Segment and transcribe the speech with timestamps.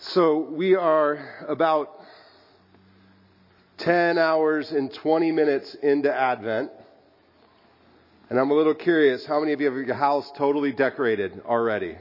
[0.00, 1.18] So we are
[1.48, 1.90] about
[3.78, 6.70] 10 hours and 20 minutes into Advent.
[8.30, 11.96] And I'm a little curious, how many of you have your house totally decorated already?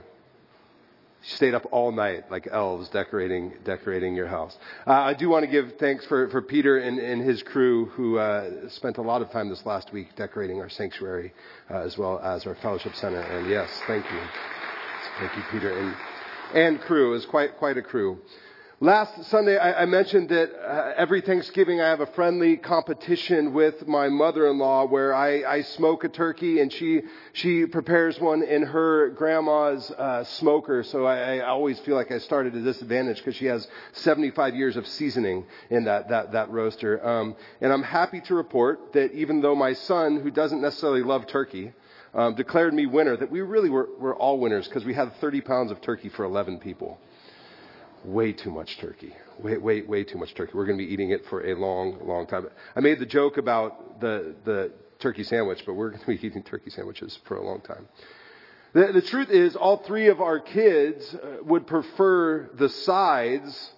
[1.23, 4.55] stayed up all night like elves decorating decorating your house.
[4.85, 8.17] Uh, I do want to give thanks for, for Peter and, and his crew who
[8.17, 11.33] uh, spent a lot of time this last week decorating our sanctuary
[11.71, 13.19] uh, as well as our fellowship center.
[13.19, 14.21] And yes, thank you,
[15.19, 15.95] thank you, Peter and
[16.53, 17.11] and crew.
[17.11, 18.19] Was quite quite a crew.
[18.79, 23.87] Last Sunday, I, I mentioned that uh, every Thanksgiving I have a friendly competition with
[23.87, 27.01] my mother-in-law where I, I smoke a turkey and she
[27.33, 30.83] she prepares one in her grandma's uh, smoker.
[30.83, 34.55] So I, I always feel like I started at a disadvantage because she has 75
[34.55, 37.03] years of seasoning in that that that roaster.
[37.03, 41.25] Um, and I'm happy to report that even though my son, who doesn't necessarily love
[41.25, 41.73] turkey,
[42.17, 45.41] um, declared me winner, that we really were, were all winners because we had 30
[45.41, 46.99] pounds of turkey for 11 people
[48.03, 49.15] way too much turkey.
[49.39, 50.53] Way, way, way too much turkey.
[50.55, 52.47] We're going to be eating it for a long, long time.
[52.75, 56.43] I made the joke about the, the turkey sandwich, but we're going to be eating
[56.43, 57.87] turkey sandwiches for a long time.
[58.73, 63.71] The, the truth is, all three of our kids uh, would prefer the sides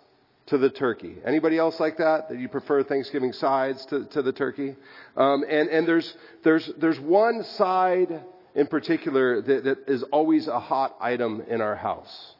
[0.49, 1.15] to the turkey.
[1.25, 2.29] Anybody else like that?
[2.29, 4.75] That you prefer Thanksgiving sides to, to the turkey?
[5.15, 8.23] Um, and and there's there's there's one side
[8.55, 12.33] in particular that, that is always a hot item in our house.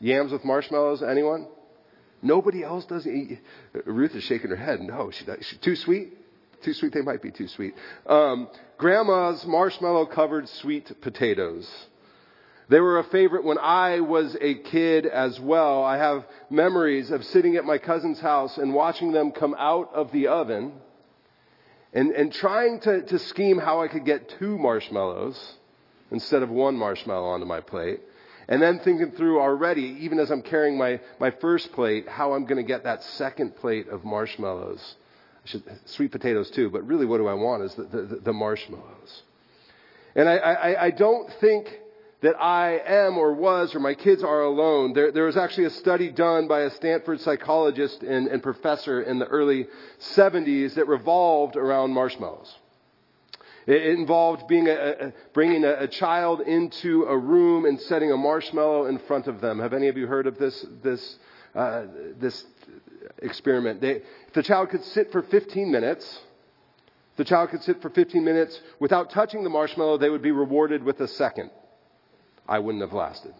[0.00, 1.46] Yams with marshmallows, anyone?
[2.20, 3.38] Nobody else does eat.
[3.84, 4.80] Ruth is shaking her head.
[4.80, 6.12] No, she, she too sweet.
[6.62, 6.92] Too sweet.
[6.92, 7.74] They might be too sweet.
[8.06, 11.68] Um, grandma's marshmallow covered sweet potatoes.
[12.72, 15.84] They were a favorite when I was a kid as well.
[15.84, 20.10] I have memories of sitting at my cousin's house and watching them come out of
[20.10, 20.72] the oven
[21.92, 25.38] and, and trying to, to scheme how I could get two marshmallows
[26.10, 28.00] instead of one marshmallow onto my plate.
[28.48, 32.46] And then thinking through already, even as I'm carrying my, my first plate, how I'm
[32.46, 34.94] going to get that second plate of marshmallows.
[35.44, 39.22] Should, sweet potatoes too, but really what do I want is the, the, the marshmallows.
[40.14, 41.68] And I, I, I, don't think
[42.22, 44.92] that I am or was or my kids are alone.
[44.92, 49.18] There, there was actually a study done by a Stanford psychologist and, and professor in
[49.18, 49.66] the early
[50.14, 52.54] 70s that revolved around marshmallows.
[53.66, 58.16] It involved being a, a, bringing a, a, child into a room and setting a
[58.16, 59.60] marshmallow in front of them.
[59.60, 61.16] Have any of you heard of this, this,
[61.54, 61.84] uh,
[62.18, 62.44] this
[63.18, 63.80] experiment?
[63.80, 66.20] They, if the child could sit for 15 minutes,
[67.16, 70.82] the child could sit for 15 minutes without touching the marshmallow, they would be rewarded
[70.82, 71.50] with a second.
[72.48, 73.34] I wouldn't have lasted.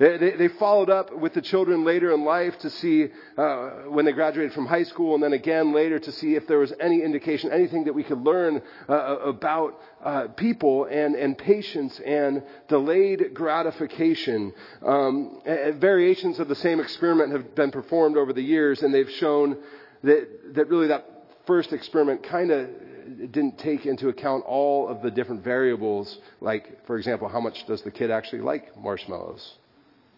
[0.00, 4.06] They, they, they, followed up with the children later in life to see uh, when
[4.06, 7.02] they graduated from high school, and then again later to see if there was any
[7.02, 13.34] indication, anything that we could learn uh, about uh, people and, and patience and delayed
[13.34, 14.54] gratification.
[14.82, 19.58] Um, variations of the same experiment have been performed over the years, and they've shown
[20.02, 21.06] that, that really that
[21.46, 22.70] first experiment kind of
[23.18, 27.82] didn't take into account all of the different variables, like, for example, how much does
[27.82, 29.56] the kid actually like marshmallows?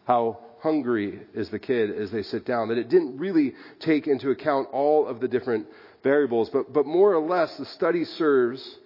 [0.07, 4.31] how hungry is the kid as they sit down, that it didn't really take into
[4.31, 5.67] account all of the different
[6.03, 8.79] variables, but, but more or less the study serves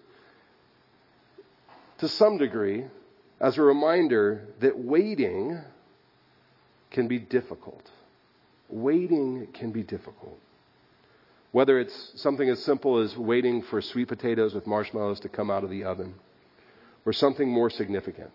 [1.99, 2.84] to some degree
[3.41, 5.61] as a reminder that waiting
[6.91, 7.91] can be difficult.
[8.69, 10.38] Waiting can be difficult.
[11.56, 15.65] Whether it's something as simple as waiting for sweet potatoes with marshmallows to come out
[15.65, 16.12] of the oven,
[17.06, 18.31] or something more significant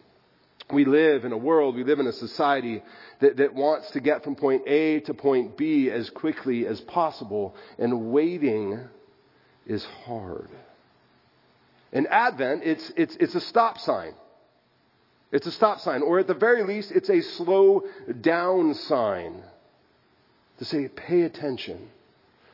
[0.72, 2.82] we live in a world, we live in a society
[3.20, 7.56] that, that wants to get from point A to point B as quickly as possible,
[7.78, 8.80] and waiting
[9.68, 10.50] is hard.
[11.92, 14.14] In Advent, it's, it's, it's a stop sign.
[15.32, 17.84] It's a stop sign, or at the very least, it's a slow
[18.22, 19.44] down sign
[20.58, 21.90] to say, pay attention.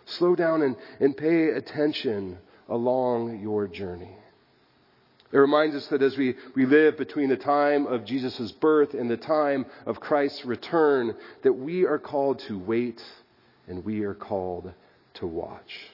[0.07, 2.38] Slow down and, and pay attention
[2.69, 4.16] along your journey.
[5.31, 9.09] It reminds us that as we, we live between the time of Jesus' birth and
[9.09, 13.04] the time of Christ's return, that we are called to wait
[13.68, 14.71] and we are called
[15.15, 15.89] to watch.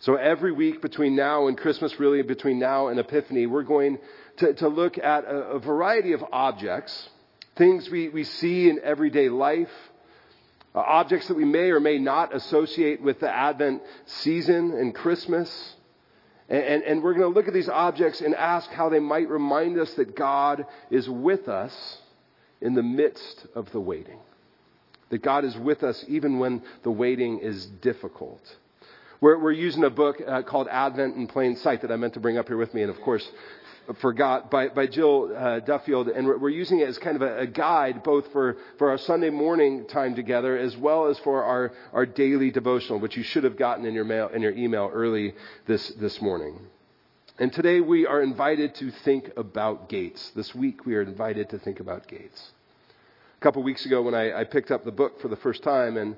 [0.00, 3.98] So every week between now and Christmas, really between now and Epiphany, we're going
[4.38, 7.08] to, to look at a, a variety of objects,
[7.56, 9.70] things we, we see in everyday life,
[10.76, 15.74] uh, objects that we may or may not associate with the Advent season and Christmas.
[16.50, 19.30] And, and, and we're going to look at these objects and ask how they might
[19.30, 21.98] remind us that God is with us
[22.60, 24.18] in the midst of the waiting.
[25.08, 28.42] That God is with us even when the waiting is difficult.
[29.20, 32.20] We're, we're using a book uh, called Advent in Plain Sight that I meant to
[32.20, 32.82] bring up here with me.
[32.82, 33.26] And of course,
[33.94, 37.38] Forgot by, by Jill uh, Duffield, and we're, we're using it as kind of a,
[37.40, 41.72] a, guide both for, for our Sunday morning time together as well as for our,
[41.92, 45.34] our daily devotional, which you should have gotten in your mail in your email early
[45.66, 46.58] this this morning.
[47.38, 50.30] And today we are invited to think about gates.
[50.34, 52.50] This week we are invited to think about gates.
[53.38, 55.96] A couple weeks ago, when I, I picked up the book for the first time
[55.96, 56.16] and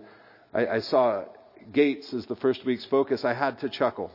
[0.55, 1.25] I, I saw
[1.73, 4.11] gates as the first week's focus, I had to chuckle.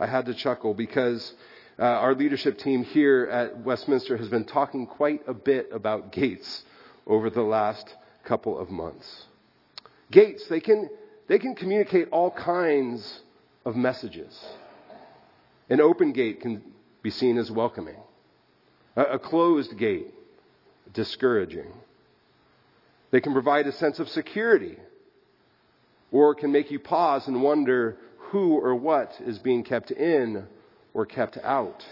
[0.00, 1.34] I had to chuckle because
[1.78, 6.64] uh, our leadership team here at Westminster has been talking quite a bit about gates
[7.06, 7.94] over the last
[8.24, 9.26] couple of months.
[10.10, 10.88] Gates, they can,
[11.28, 13.20] they can communicate all kinds
[13.64, 14.42] of messages.
[15.68, 16.62] An open gate can
[17.02, 17.96] be seen as welcoming.
[18.96, 20.14] A, a closed gate,
[20.94, 21.72] discouraging.
[23.10, 24.76] They can provide a sense of security
[26.10, 27.98] or can make you pause and wonder
[28.30, 30.46] who or what is being kept in
[30.96, 31.84] or kept out.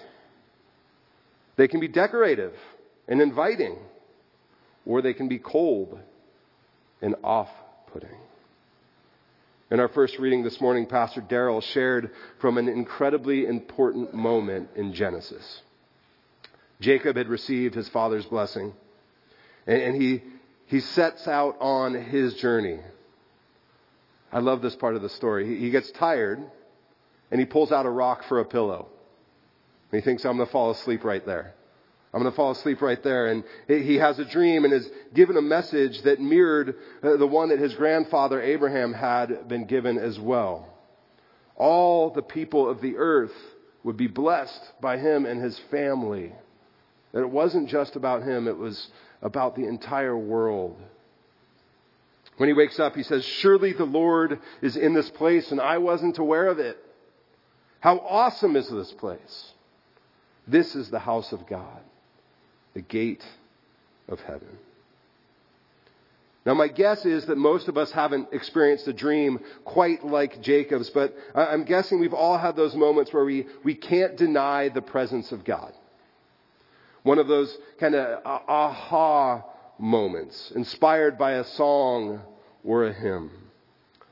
[1.57, 2.55] They can be decorative
[3.07, 3.77] and inviting,
[4.87, 6.01] or they can be cold
[7.03, 7.51] and off
[7.93, 8.17] putting.
[9.71, 14.95] In our first reading this morning, Pastor Daryl shared from an incredibly important moment in
[14.95, 15.61] Genesis.
[16.81, 18.73] Jacob had received his father's blessing,
[19.67, 20.23] and he,
[20.65, 22.79] he sets out on his journey.
[24.33, 25.61] I love this part of the story.
[25.61, 26.43] He gets tired,
[27.31, 28.89] and he pulls out a rock for a pillow.
[29.91, 31.55] And he thinks, I'm going to fall asleep right there.
[32.13, 33.27] I'm going to fall asleep right there.
[33.27, 37.49] And he has a dream and is given a message that mirrored uh, the one
[37.49, 40.69] that his grandfather Abraham had been given as well.
[41.57, 43.35] All the people of the earth
[43.83, 46.33] would be blessed by him and his family.
[47.13, 48.89] That it wasn't just about him, it was
[49.23, 50.77] about the entire world.
[52.37, 55.79] When he wakes up, he says, Surely the Lord is in this place, and I
[55.79, 56.77] wasn't aware of it.
[57.81, 59.53] How awesome is this place!
[60.47, 61.81] This is the house of God,
[62.75, 63.25] the gate
[64.09, 64.59] of heaven.
[66.47, 70.91] Now, my guess is that most of us haven't experienced a dream quite like Jacob's,
[70.91, 75.33] but I'm guessing we've all had those moments where we, we can't deny the presence
[75.33, 75.73] of God.
[77.03, 79.43] One of those kind of aha
[79.79, 82.21] moments, inspired by a song
[82.63, 83.31] or a hymn.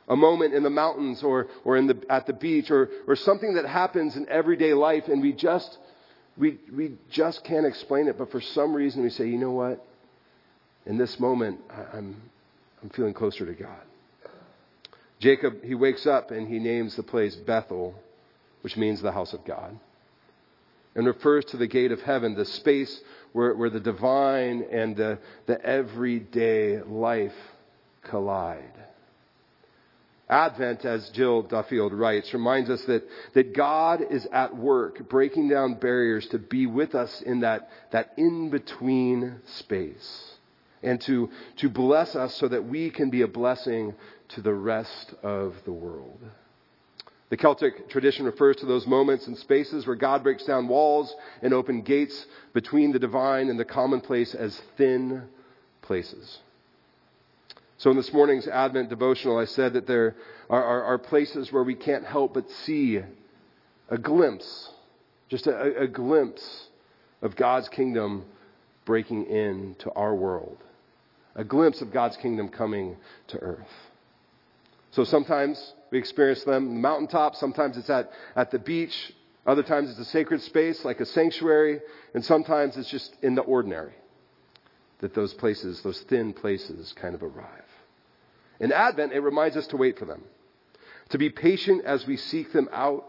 [0.08, 3.55] A moment in the mountains or, or in the, at the beach or, or something
[3.55, 5.78] that happens in everyday life and we just
[6.37, 9.84] we, we just can't explain it, but for some reason we say, you know what?
[10.87, 12.20] In this moment, I'm,
[12.82, 13.81] I'm feeling closer to God.
[15.20, 17.94] Jacob, he wakes up and he names the place Bethel,
[18.62, 19.79] which means the house of God,
[20.94, 23.00] and refers to the gate of heaven, the space
[23.32, 27.37] where, where the divine and the, the everyday life
[28.02, 28.81] collide.
[30.32, 35.75] Advent, as Jill Duffield writes, reminds us that, that God is at work breaking down
[35.75, 40.32] barriers to be with us in that, that in between space
[40.82, 43.94] and to, to bless us so that we can be a blessing
[44.29, 46.19] to the rest of the world.
[47.28, 51.52] The Celtic tradition refers to those moments and spaces where God breaks down walls and
[51.52, 55.28] open gates between the divine and the commonplace as thin
[55.82, 56.38] places.
[57.82, 60.14] So in this morning's Advent devotional, I said that there
[60.49, 63.00] are, are, are places where we can't help but see
[63.88, 64.70] a glimpse,
[65.29, 66.69] just a, a glimpse
[67.23, 68.25] of God's kingdom
[68.84, 70.58] breaking into our world,
[71.34, 73.75] a glimpse of God's kingdom coming to earth.
[74.92, 79.12] So sometimes we experience them on the mountaintop, sometimes it's at, at the beach,
[79.45, 81.80] other times it's a sacred space like a sanctuary,
[82.14, 83.95] and sometimes it's just in the ordinary
[85.00, 87.64] that those places, those thin places, kind of arrive.
[88.62, 90.23] In Advent, it reminds us to wait for them,
[91.09, 93.04] to be patient as we seek them out.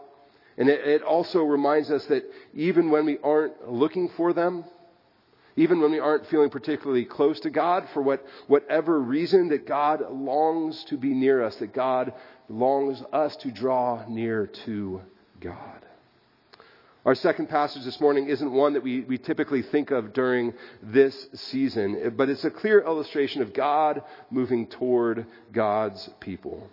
[0.57, 2.23] And it, it also reminds us that
[2.55, 4.65] even when we aren't looking for them,
[5.55, 10.01] even when we aren't feeling particularly close to God, for what, whatever reason, that God
[10.11, 12.13] longs to be near us, that God
[12.49, 15.01] longs us to draw near to
[15.39, 15.82] God.
[17.05, 21.27] Our second passage this morning isn't one that we, we typically think of during this
[21.33, 26.69] season, but it's a clear illustration of God moving toward God's people.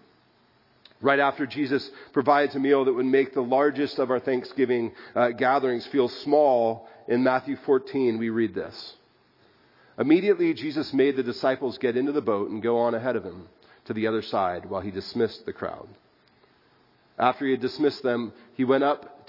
[1.01, 5.31] Right after Jesus provides a meal that would make the largest of our Thanksgiving uh,
[5.31, 8.95] gatherings feel small, in Matthew 14, we read this.
[9.99, 13.49] Immediately, Jesus made the disciples get into the boat and go on ahead of him
[13.87, 15.89] to the other side while he dismissed the crowd.
[17.19, 19.20] After he had dismissed them, he went up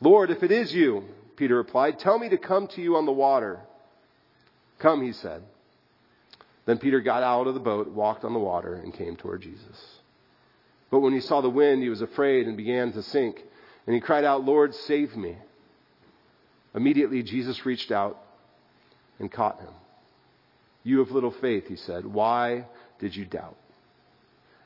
[0.00, 1.04] Lord, if it is you,
[1.36, 3.60] Peter replied, tell me to come to you on the water.
[4.78, 5.42] Come, he said.
[6.66, 10.00] Then Peter got out of the boat, walked on the water, and came toward Jesus.
[10.90, 13.42] But when he saw the wind, he was afraid and began to sink.
[13.86, 15.36] And he cried out, Lord, save me.
[16.74, 18.20] Immediately, Jesus reached out
[19.18, 19.72] and caught him.
[20.82, 22.04] You have little faith, he said.
[22.04, 22.66] Why
[22.98, 23.56] did you doubt?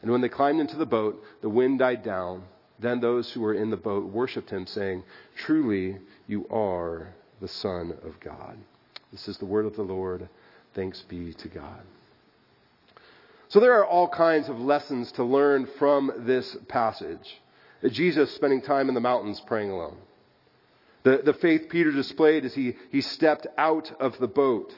[0.02, 2.44] And when they climbed into the boat, the wind died down.
[2.80, 5.04] Then those who were in the boat worshiped him, saying,
[5.37, 8.56] Truly, you are the Son of God.
[9.12, 10.28] This is the word of the Lord.
[10.75, 11.80] Thanks be to God.
[13.49, 17.40] So there are all kinds of lessons to learn from this passage.
[17.88, 19.96] Jesus spending time in the mountains praying alone.
[21.02, 24.72] The, the faith Peter displayed as he, he stepped out of the boat.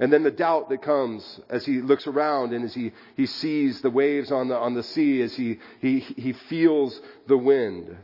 [0.00, 3.80] And then the doubt that comes as he looks around and as he, he sees
[3.80, 7.96] the waves on the, on the sea, as he, he, he feels the wind.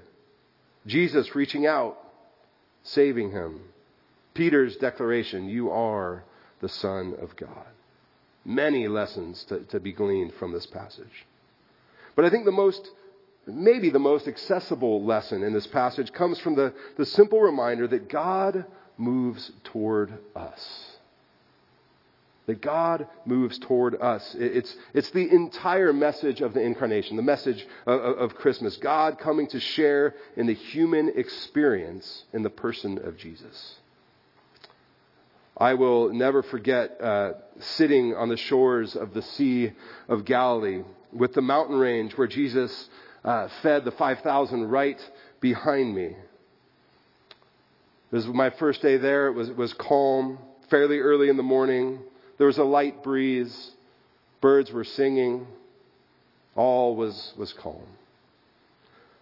[0.87, 1.97] Jesus reaching out,
[2.83, 3.61] saving him.
[4.35, 6.25] Peter's declaration, You are
[6.61, 7.67] the Son of God.
[8.45, 11.27] Many lessons to, to be gleaned from this passage.
[12.17, 12.91] But I think the most
[13.47, 18.09] maybe the most accessible lesson in this passage comes from the, the simple reminder that
[18.09, 18.65] God
[18.97, 20.94] moves toward us.
[22.47, 24.37] That God moves toward us.
[24.39, 28.77] It's, it's the entire message of the incarnation, the message of, of Christmas.
[28.77, 33.77] God coming to share in the human experience in the person of Jesus.
[35.57, 39.73] I will never forget uh, sitting on the shores of the Sea
[40.09, 40.83] of Galilee
[41.13, 42.89] with the mountain range where Jesus
[43.25, 45.01] uh, fed the 5,000 right
[45.41, 46.17] behind me.
[48.11, 49.29] This was my first day there.
[49.29, 50.39] It was, it was calm,
[50.71, 52.01] fairly early in the morning.
[52.39, 53.71] There was a light breeze.
[54.41, 55.47] Birds were singing.
[56.57, 57.83] All was, was calm.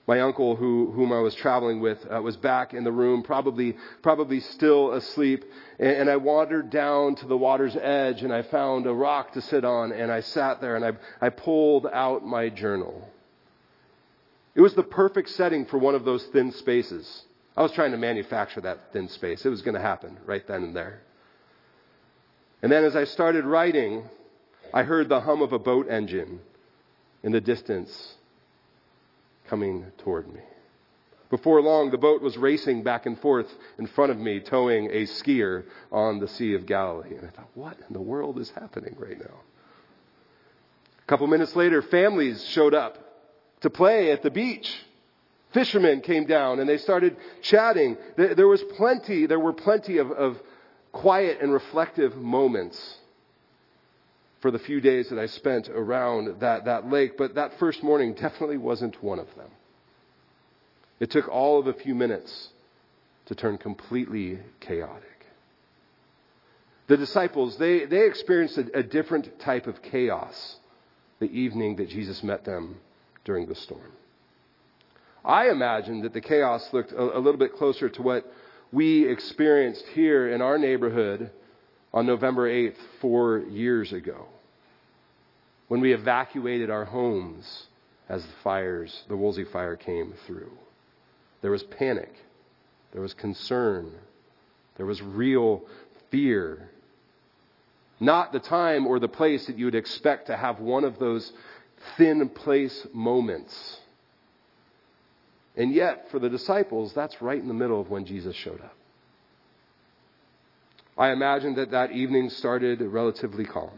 [0.06, 3.76] My uncle, who, whom I was traveling with, uh, was back in the room, probably,
[4.02, 5.44] probably still asleep.
[5.78, 9.40] And, and, I wandered down to the water's edge and I found a rock to
[9.40, 10.92] sit on and I sat there and I,
[11.24, 13.08] I pulled out my journal.
[14.56, 17.22] It was the perfect setting for one of those thin spaces.
[17.56, 19.46] I was trying to manufacture that thin space.
[19.46, 21.00] It was going to happen right then and there.
[22.62, 24.04] And then as I started writing,
[24.72, 26.40] I heard the hum of a boat engine
[27.22, 28.14] in the distance
[29.48, 30.40] coming toward me.
[31.28, 35.04] Before long, the boat was racing back and forth in front of me, towing a
[35.06, 37.16] skier on the Sea of Galilee.
[37.16, 39.40] And I thought, what in the world is happening right now?
[40.98, 42.98] A couple minutes later, families showed up
[43.62, 44.72] to play at the beach.
[45.52, 47.96] Fishermen came down and they started chatting.
[48.16, 50.38] There was plenty, there were plenty of, of
[50.92, 52.96] quiet and reflective moments
[54.40, 58.14] for the few days that I spent around that, that lake, but that first morning
[58.14, 59.50] definitely wasn't one of them.
[61.00, 62.48] It took all of a few minutes
[63.26, 65.26] to turn completely chaotic.
[66.88, 70.56] The disciples, they, they experienced a, a different type of chaos
[71.20, 72.78] the evening that Jesus met them
[73.24, 73.92] during the storm.
[75.24, 78.32] I imagine that the chaos looked a, a little bit closer to what
[78.72, 81.30] we experienced here in our neighborhood
[81.92, 84.26] on November 8th, four years ago,
[85.68, 87.66] when we evacuated our homes
[88.08, 90.50] as the fires, the Woolsey fire came through.
[91.42, 92.14] There was panic,
[92.92, 93.92] there was concern,
[94.76, 95.62] there was real
[96.10, 96.70] fear.
[98.00, 101.32] Not the time or the place that you would expect to have one of those
[101.96, 103.78] thin place moments.
[105.56, 108.74] And yet, for the disciples, that's right in the middle of when Jesus showed up.
[110.96, 113.70] I imagine that that evening started relatively calm.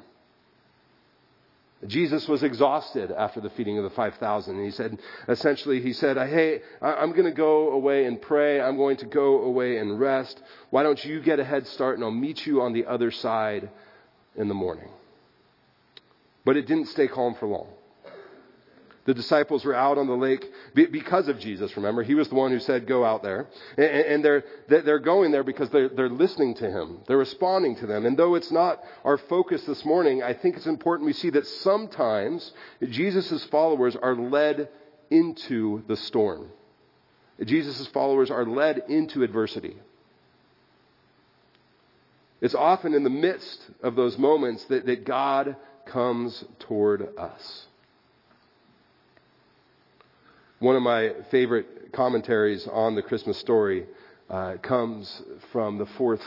[1.87, 4.57] Jesus was exhausted after the feeding of the 5,000.
[4.57, 8.61] And he said, essentially, he said, Hey, I'm going to go away and pray.
[8.61, 10.41] I'm going to go away and rest.
[10.71, 13.69] Why don't you get a head start and I'll meet you on the other side
[14.37, 14.89] in the morning?
[16.45, 17.69] But it didn't stay calm for long.
[19.05, 22.03] The disciples were out on the lake because of Jesus, remember?
[22.03, 23.49] He was the one who said, go out there.
[23.77, 27.01] And they're, they're going there because they're, they're listening to him.
[27.07, 28.07] They're responding to them.
[28.07, 31.47] And though it's not our focus this morning, I think it's important we see that
[31.47, 32.53] sometimes
[32.89, 34.71] Jesus' followers are led
[35.11, 36.49] into the storm.
[37.45, 39.77] Jesus' followers are led into adversity.
[42.41, 45.57] It's often in the midst of those moments that, that God
[45.87, 47.67] comes toward us.
[50.65, 53.85] One of my favorite commentaries on the Christmas story
[54.31, 55.21] uh, comes
[55.53, 56.23] from the fourth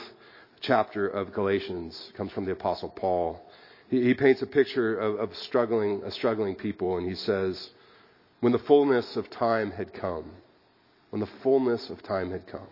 [0.60, 3.44] chapter of Galatians, comes from the Apostle Paul.
[3.90, 7.70] He, he paints a picture of, of struggling, a struggling people, and he says,
[8.38, 10.30] When the fullness of time had come,
[11.10, 12.68] when the fullness of time had come,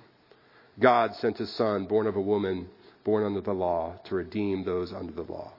[0.79, 2.69] God sent his Son, born of a woman,
[3.03, 5.53] born under the law, to redeem those under the law,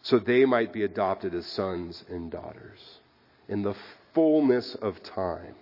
[0.00, 3.00] so they might be adopted as sons and daughters.
[3.48, 3.74] In the
[4.18, 5.54] fullness of time,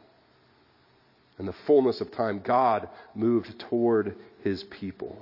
[1.39, 5.19] in the fullness of time, God moved toward his people.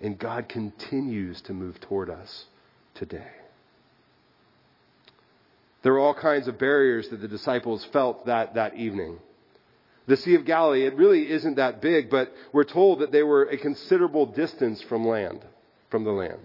[0.00, 2.46] And God continues to move toward us
[2.94, 3.32] today.
[5.82, 9.18] There were all kinds of barriers that the disciples felt that, that evening.
[10.06, 13.42] The Sea of Galilee, it really isn't that big, but we're told that they were
[13.42, 15.44] a considerable distance from land,
[15.90, 16.40] from the land.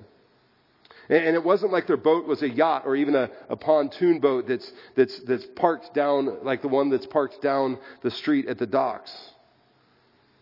[1.09, 4.45] And it wasn't like their boat was a yacht or even a, a, pontoon boat
[4.47, 8.65] that's, that's, that's parked down, like the one that's parked down the street at the
[8.65, 9.15] docks.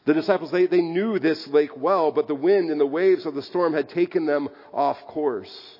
[0.05, 3.35] The disciples, they, they knew this lake well, but the wind and the waves of
[3.35, 5.77] the storm had taken them off course.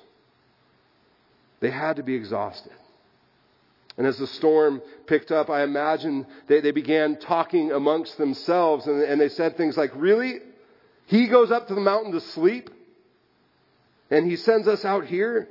[1.58, 2.72] They had to be exhausted.
[3.96, 9.02] And as the storm picked up, I imagine they, they began talking amongst themselves and,
[9.02, 10.40] and they said things like, Really?
[11.06, 12.68] He goes up to the mountain to sleep?
[14.10, 15.48] And he sends us out here?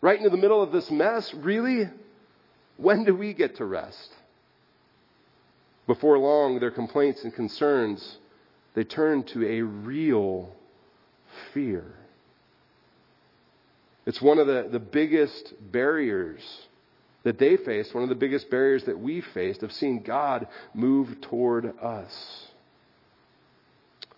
[0.00, 1.32] Right into the middle of this mess?
[1.34, 1.88] Really?
[2.76, 4.12] When do we get to rest?
[5.86, 8.18] Before long, their complaints and concerns,
[8.74, 10.52] they turn to a real
[11.52, 11.94] fear.
[14.06, 16.42] It's one of the, the biggest barriers
[17.22, 21.20] that they faced, one of the biggest barriers that we faced of seeing God move
[21.22, 22.48] toward us.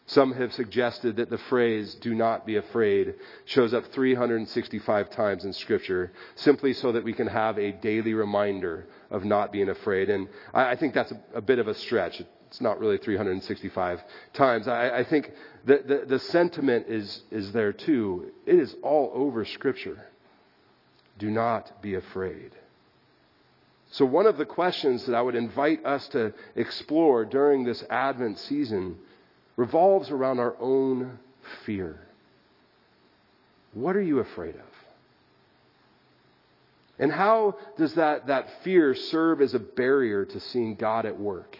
[0.09, 5.53] Some have suggested that the phrase, do not be afraid, shows up 365 times in
[5.53, 10.09] Scripture, simply so that we can have a daily reminder of not being afraid.
[10.09, 12.23] And I, think that's a, bit of a stretch.
[12.47, 14.01] It's not really 365
[14.33, 14.69] times.
[14.69, 15.33] I, think
[15.65, 18.31] the sentiment is, is there too.
[18.47, 20.07] It is all over Scripture.
[21.19, 22.53] Do not be afraid.
[23.91, 28.39] So, one of the questions that I would invite us to explore during this Advent
[28.39, 28.99] season
[29.57, 31.19] revolves around our own
[31.65, 32.01] fear.
[33.73, 34.63] What are you afraid of?
[36.99, 41.59] And how does that, that fear serve as a barrier to seeing God at work?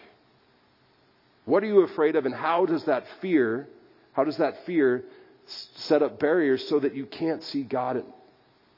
[1.45, 3.67] What are you afraid of, and how does that fear,
[4.13, 5.05] how does that fear
[5.45, 8.03] set up barriers so that you can't see God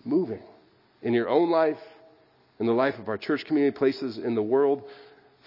[0.06, 0.44] moving
[1.02, 1.80] in your own life,
[2.60, 4.84] in the life of our church community, places in the world?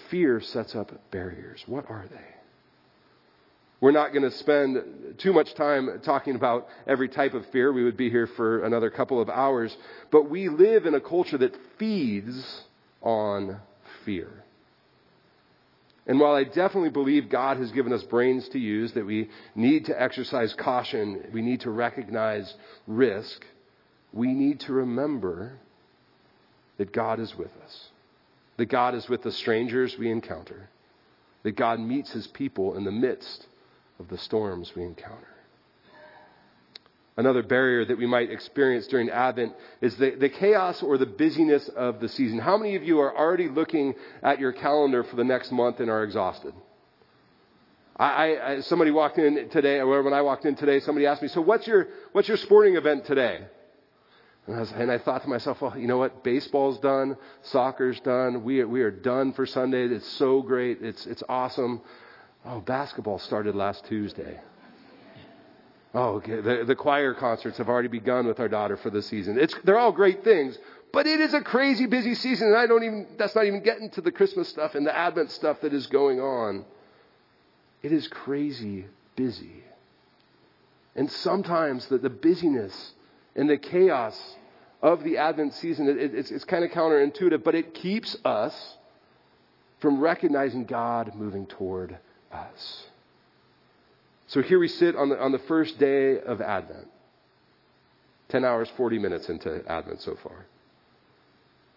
[0.09, 1.63] Fear sets up barriers.
[1.67, 2.42] What are they?
[3.83, 7.73] We're not going to spend too much time talking about every type of fear.
[7.73, 9.77] We would be here for another couple of hours.
[10.13, 12.63] But we live in a culture that feeds
[13.03, 13.61] on
[14.05, 14.31] fear.
[16.07, 19.87] And while I definitely believe God has given us brains to use, that we need
[19.87, 22.55] to exercise caution, we need to recognize
[22.87, 23.45] risk,
[24.13, 25.59] we need to remember
[26.79, 27.89] that God is with us.
[28.59, 30.69] That God is with the strangers we encounter.
[31.43, 33.49] That God meets his people in the midst
[33.99, 35.29] of the storms we encounter.
[37.17, 39.53] Another barrier that we might experience during Advent
[39.83, 42.39] is the, the chaos or the busyness of the season.
[42.39, 45.91] How many of you are already looking at your calendar for the next month and
[45.91, 46.55] are exhausted?
[47.95, 51.29] I, I, somebody walked in today, or when I walked in today, somebody asked me,
[51.29, 53.45] "So what's your what's your sporting event today?"
[54.47, 56.25] And I, was, and I thought to myself, "Well, you know what?
[56.25, 58.43] Baseball's done, soccer's done.
[58.45, 59.85] We we are done for Sunday.
[59.85, 60.79] It's so great.
[60.81, 61.83] It's it's awesome.
[62.45, 64.41] Oh, basketball started last Tuesday.
[65.95, 66.41] Oh, okay.
[66.41, 69.39] The, the choir concerts have already begun with our daughter for the season.
[69.39, 70.59] It's, they're all great things,
[70.93, 73.91] but it is a crazy busy season, and I don't even, that's not even getting
[73.91, 76.65] to the Christmas stuff and the Advent stuff that is going on.
[77.83, 79.63] It is crazy busy.
[80.97, 82.93] And sometimes the, the busyness
[83.37, 84.19] and the chaos
[84.81, 88.77] of the Advent season, it, it's, it's kind of counterintuitive, but it keeps us
[89.81, 91.99] from recognizing God moving toward
[92.33, 92.87] us.
[94.29, 96.89] So here we sit on the, on the first day of Advent.
[98.31, 100.47] 10 hours, 40 minutes into Advent so far.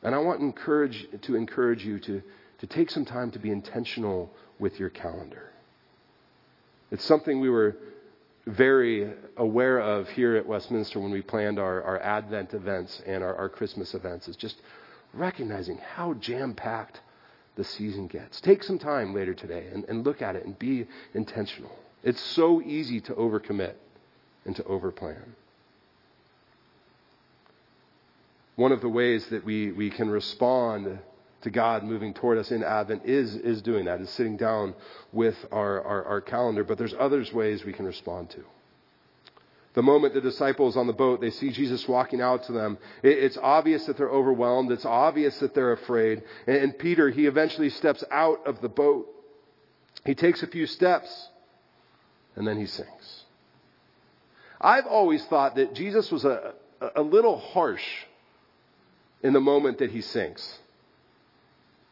[0.04, 2.22] And I want to encourage, to encourage you to,
[2.60, 5.52] to take some time to be intentional with your calendar.
[6.92, 7.76] It's something we were
[8.48, 13.36] very aware of here at Westminster when we planned our, our Advent events and our,
[13.36, 14.56] our Christmas events, is just
[15.14, 17.02] recognizing how jam packed
[17.56, 18.42] the season gets.
[18.42, 21.72] Take some time later today and, and look at it and be intentional.
[22.04, 23.74] It's so easy to overcommit
[24.46, 25.30] and to overplan.
[28.56, 31.00] One of the ways that we, we can respond
[31.42, 34.74] to God moving toward us in Advent is, is doing that, is sitting down
[35.12, 38.44] with our, our, our calendar, but there's others ways we can respond to.
[39.76, 43.38] The moment the disciples on the boat, they see Jesus walking out to them, it's
[43.38, 44.72] obvious that they're overwhelmed.
[44.72, 46.24] It's obvious that they're afraid.
[46.48, 49.08] And, Peter, he eventually steps out of the boat.
[50.06, 51.30] He takes a few steps
[52.36, 53.24] and then he sinks.
[54.62, 56.54] I've always thought that Jesus was a,
[56.96, 57.86] a little harsh
[59.24, 60.60] in the moment that he sinks.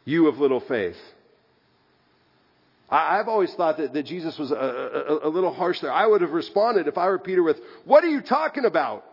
[0.06, 0.98] You of little faith.
[2.94, 5.92] I, have always thought that, that Jesus was a, a, a little harsh there.
[5.92, 9.04] I would have responded if I were Peter with, What are you talking about?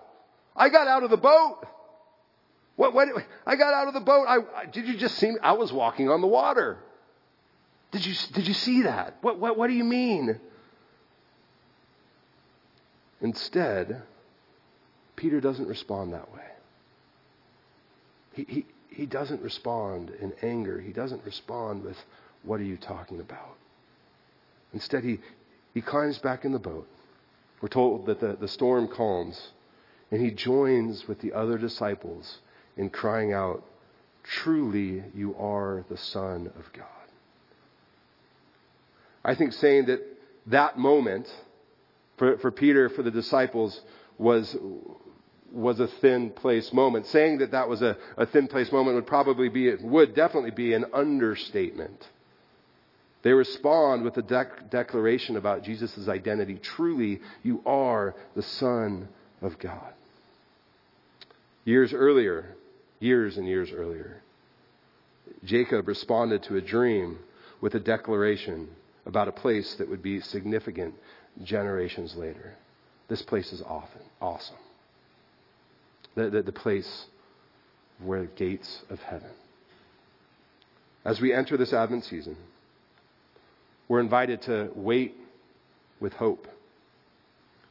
[0.56, 1.66] I got out of the boat.
[2.76, 3.08] What, what,
[3.46, 4.26] I got out of the boat.
[4.28, 5.38] I, did you just see me?
[5.42, 6.78] I was walking on the water.
[7.92, 9.18] Did you, did you see that?
[9.22, 10.40] What, what, what do you mean?
[13.20, 14.04] Instead,
[15.16, 16.42] Peter doesn't respond that way.
[18.34, 20.80] He, he, he doesn't respond in anger.
[20.80, 21.98] He doesn't respond with,
[22.44, 23.58] What are you talking about?
[24.74, 25.20] Instead, he,
[25.74, 26.88] he climbs back in the boat.
[27.62, 29.52] We're told that the, the storm calms,
[30.10, 32.40] and he joins with the other disciples
[32.78, 33.64] in crying out,
[34.24, 36.86] Truly, you are the Son of God.
[39.26, 40.02] I think saying that
[40.48, 41.28] that moment
[42.22, 43.82] for, for Peter, for the disciples,
[44.20, 44.56] was,
[45.52, 47.08] was a thin place moment.
[47.08, 50.52] Saying that that was a, a thin place moment would probably be, it would definitely
[50.52, 52.08] be an understatement.
[53.24, 56.56] They respond with a dec- declaration about Jesus' identity.
[56.56, 59.08] Truly, you are the Son
[59.42, 59.94] of God.
[61.64, 62.56] Years earlier,
[63.00, 64.22] years and years earlier,
[65.44, 67.20] Jacob responded to a dream
[67.62, 68.70] with a declaration
[69.06, 70.96] about a place that would be significant
[71.44, 72.56] generations later.
[73.08, 74.56] This place is often awesome.
[76.16, 77.06] The, the, the place
[78.00, 79.30] where the gates of heaven.
[81.06, 82.36] As we enter this Advent season,
[83.92, 85.18] we're invited to wait
[86.00, 86.48] with hope,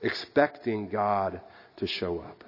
[0.03, 1.41] expecting God
[1.77, 2.45] to show up.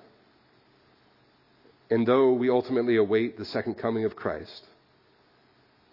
[1.89, 4.67] And though we ultimately await the second coming of Christ,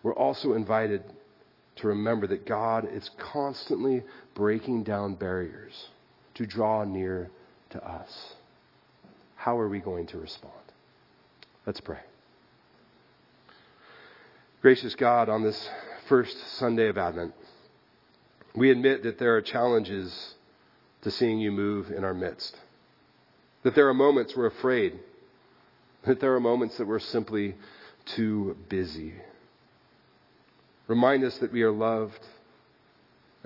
[0.04, 1.06] we're also invited
[1.78, 5.88] to remember that God is constantly breaking down barriers
[6.34, 7.32] to draw near
[7.70, 8.34] to us.
[9.38, 10.54] How are we going to respond?
[11.66, 12.02] Let's pray.
[14.62, 15.70] Gracious God, on this
[16.10, 17.34] first Sunday of Advent,
[18.60, 20.36] we admit that there are challenges
[21.02, 22.58] to seeing you move in our midst.
[23.64, 25.00] That there are moments we're afraid.
[26.06, 27.56] That there are moments that we're simply
[28.06, 29.14] too busy.
[30.88, 32.20] Remind us that we are loved.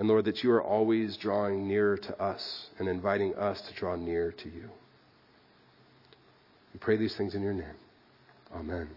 [0.00, 3.94] And Lord, that you are always drawing nearer to us and inviting us to draw
[3.94, 4.68] near to you.
[6.72, 7.76] We pray these things in your name.
[8.52, 8.88] Amen.